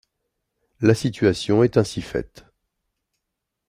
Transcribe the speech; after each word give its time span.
La 0.79 0.95
situation 0.95 1.61
est 1.61 1.77
ainsi 1.77 2.01
faite. 2.01 2.47